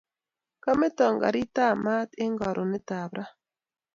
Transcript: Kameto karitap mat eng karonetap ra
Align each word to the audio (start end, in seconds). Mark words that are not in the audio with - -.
Kameto 0.63 1.05
karitap 1.21 1.75
mat 1.85 2.09
eng 2.23 2.33
karonetap 2.41 3.11
ra 3.17 3.25